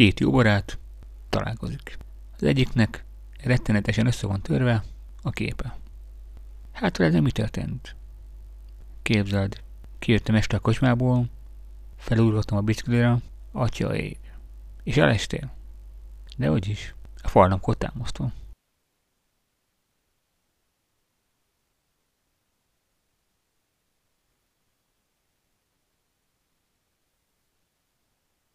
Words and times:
Két 0.00 0.20
jó 0.20 0.30
barát 0.30 0.78
találkozik. 1.28 1.98
Az 2.36 2.42
egyiknek 2.42 3.04
rettenetesen 3.42 4.06
össze 4.06 4.26
van 4.26 4.40
törve 4.40 4.84
a 5.22 5.30
képe. 5.30 5.78
Hát 6.72 6.96
veled 6.96 7.22
mi 7.22 7.30
történt? 7.30 7.96
Képzeld, 9.02 9.62
kijöttem 9.98 10.34
este 10.34 10.56
a 10.56 10.60
kocsmából, 10.60 11.26
felúrottam 11.96 12.58
a 12.58 12.60
biciklire, 12.60 13.16
atya 13.52 13.96
ég. 13.96 14.18
És 14.82 14.96
elestél? 14.96 15.52
De 16.36 16.48
hogy 16.48 16.68
is, 16.68 16.94
a 17.22 17.28
falnakot 17.28 17.78
támasztom. 17.78 18.32